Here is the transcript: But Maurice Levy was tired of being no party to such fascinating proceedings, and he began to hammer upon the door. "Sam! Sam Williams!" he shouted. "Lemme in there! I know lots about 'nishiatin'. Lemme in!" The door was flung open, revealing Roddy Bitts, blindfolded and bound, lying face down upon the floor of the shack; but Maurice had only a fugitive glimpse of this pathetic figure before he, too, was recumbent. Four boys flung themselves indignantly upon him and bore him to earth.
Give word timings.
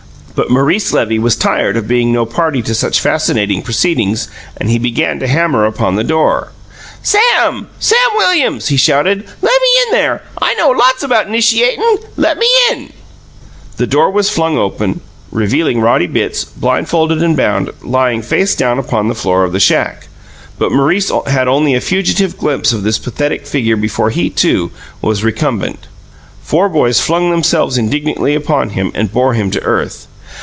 But 0.33 0.49
Maurice 0.49 0.91
Levy 0.91 1.19
was 1.19 1.35
tired 1.35 1.77
of 1.77 1.89
being 1.89 2.11
no 2.11 2.25
party 2.25 2.63
to 2.63 2.73
such 2.73 3.01
fascinating 3.01 3.61
proceedings, 3.61 4.27
and 4.57 4.69
he 4.71 4.79
began 4.79 5.19
to 5.19 5.27
hammer 5.27 5.65
upon 5.65 5.97
the 5.97 6.03
door. 6.05 6.51
"Sam! 7.03 7.67
Sam 7.79 8.09
Williams!" 8.15 8.69
he 8.69 8.77
shouted. 8.77 9.25
"Lemme 9.39 9.67
in 9.87 9.91
there! 9.91 10.23
I 10.41 10.55
know 10.55 10.69
lots 10.69 11.03
about 11.03 11.29
'nishiatin'. 11.29 11.97
Lemme 12.15 12.45
in!" 12.71 12.91
The 13.77 13.85
door 13.85 14.09
was 14.09 14.29
flung 14.31 14.57
open, 14.57 15.01
revealing 15.31 15.79
Roddy 15.79 16.07
Bitts, 16.07 16.43
blindfolded 16.45 17.21
and 17.21 17.37
bound, 17.37 17.69
lying 17.83 18.23
face 18.23 18.55
down 18.55 18.79
upon 18.79 19.09
the 19.09 19.15
floor 19.15 19.43
of 19.43 19.51
the 19.51 19.59
shack; 19.59 20.07
but 20.57 20.71
Maurice 20.71 21.11
had 21.27 21.47
only 21.49 21.75
a 21.75 21.81
fugitive 21.81 22.37
glimpse 22.37 22.71
of 22.73 22.81
this 22.81 22.97
pathetic 22.97 23.45
figure 23.45 23.75
before 23.77 24.09
he, 24.09 24.29
too, 24.31 24.71
was 25.03 25.25
recumbent. 25.25 25.85
Four 26.41 26.67
boys 26.67 26.99
flung 26.99 27.29
themselves 27.29 27.77
indignantly 27.77 28.33
upon 28.33 28.71
him 28.71 28.91
and 28.95 29.11
bore 29.13 29.33
him 29.35 29.51
to 29.51 29.61
earth. 29.61 30.07